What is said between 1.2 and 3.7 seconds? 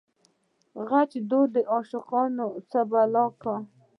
دود دعاشقانو څه بلا کا